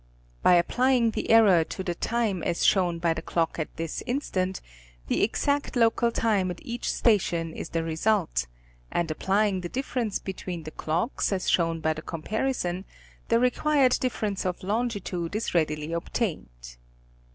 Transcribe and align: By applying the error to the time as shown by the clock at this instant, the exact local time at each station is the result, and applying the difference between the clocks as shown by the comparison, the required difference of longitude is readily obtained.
By 0.41 0.55
applying 0.55 1.11
the 1.11 1.29
error 1.29 1.63
to 1.63 1.83
the 1.83 1.93
time 1.93 2.41
as 2.41 2.65
shown 2.65 2.97
by 2.97 3.13
the 3.13 3.21
clock 3.21 3.59
at 3.59 3.75
this 3.77 4.01
instant, 4.07 4.59
the 5.05 5.21
exact 5.23 5.75
local 5.75 6.11
time 6.11 6.49
at 6.49 6.57
each 6.63 6.91
station 6.91 7.53
is 7.53 7.69
the 7.69 7.83
result, 7.83 8.47
and 8.91 9.11
applying 9.11 9.61
the 9.61 9.69
difference 9.69 10.17
between 10.17 10.63
the 10.63 10.71
clocks 10.71 11.31
as 11.31 11.47
shown 11.47 11.81
by 11.81 11.93
the 11.93 12.01
comparison, 12.01 12.83
the 13.27 13.39
required 13.39 13.91
difference 13.99 14.43
of 14.43 14.63
longitude 14.63 15.35
is 15.35 15.53
readily 15.53 15.93
obtained. 15.93 16.77